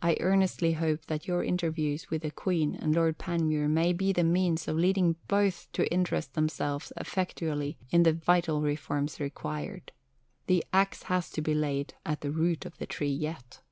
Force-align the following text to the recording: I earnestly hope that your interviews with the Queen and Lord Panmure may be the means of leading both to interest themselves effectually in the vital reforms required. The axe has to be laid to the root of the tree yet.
I 0.00 0.16
earnestly 0.20 0.74
hope 0.74 1.06
that 1.06 1.26
your 1.26 1.42
interviews 1.42 2.08
with 2.08 2.22
the 2.22 2.30
Queen 2.30 2.76
and 2.76 2.94
Lord 2.94 3.18
Panmure 3.18 3.66
may 3.66 3.92
be 3.92 4.12
the 4.12 4.22
means 4.22 4.68
of 4.68 4.76
leading 4.76 5.16
both 5.26 5.66
to 5.72 5.92
interest 5.92 6.34
themselves 6.34 6.92
effectually 6.96 7.76
in 7.90 8.04
the 8.04 8.12
vital 8.12 8.62
reforms 8.62 9.18
required. 9.18 9.90
The 10.46 10.64
axe 10.72 11.02
has 11.10 11.28
to 11.30 11.42
be 11.42 11.54
laid 11.54 11.94
to 12.06 12.16
the 12.20 12.30
root 12.30 12.64
of 12.64 12.78
the 12.78 12.86
tree 12.86 13.10
yet. 13.10 13.62